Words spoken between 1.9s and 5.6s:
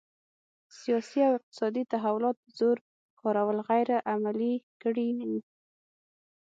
تحولات زور کارول غیر عملي کړي وو.